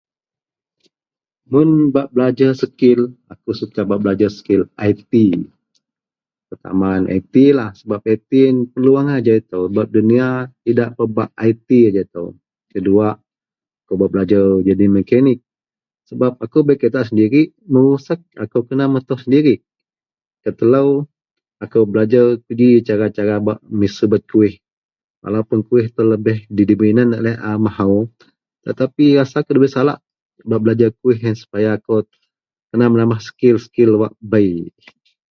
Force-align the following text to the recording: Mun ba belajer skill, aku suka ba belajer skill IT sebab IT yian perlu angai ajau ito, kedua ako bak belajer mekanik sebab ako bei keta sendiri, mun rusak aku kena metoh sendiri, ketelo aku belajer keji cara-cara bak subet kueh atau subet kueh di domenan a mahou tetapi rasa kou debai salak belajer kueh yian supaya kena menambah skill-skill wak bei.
Mun 1.51 1.69
ba 1.93 2.03
belajer 2.13 2.51
skill, 2.63 3.01
aku 3.33 3.49
suka 3.61 3.81
ba 3.89 3.95
belajer 4.03 4.29
skill 4.39 4.61
IT 4.89 5.13
sebab 6.51 7.99
IT 8.11 8.29
yian 8.39 8.57
perlu 8.71 8.91
angai 8.99 9.17
ajau 9.23 9.37
ito, 11.95 12.23
kedua 12.71 13.07
ako 13.83 13.91
bak 14.01 14.09
belajer 14.11 14.43
mekanik 14.95 15.39
sebab 16.09 16.31
ako 16.43 16.57
bei 16.67 16.75
keta 16.81 17.01
sendiri, 17.07 17.41
mun 17.71 17.85
rusak 17.95 18.19
aku 18.43 18.59
kena 18.67 18.91
metoh 18.91 19.15
sendiri, 19.23 19.63
ketelo 20.43 21.07
aku 21.63 21.87
belajer 21.91 22.25
keji 22.45 22.83
cara-cara 22.87 23.35
bak 23.47 23.59
subet 23.95 24.23
kueh 24.31 24.55
atau 25.23 25.63
subet 25.63 25.63
kueh 25.71 25.87
di 26.55 26.63
domenan 26.69 27.09
a 27.47 27.51
mahou 27.63 28.11
tetapi 28.67 29.05
rasa 29.15 29.39
kou 29.47 29.55
debai 29.55 29.71
salak 29.71 29.99
belajer 30.43 30.91
kueh 30.99 31.15
yian 31.15 31.31
supaya 31.39 31.79
kena 32.67 32.91
menambah 32.91 33.23
skill-skill 33.23 33.93
wak 34.03 34.13
bei. 34.19 34.51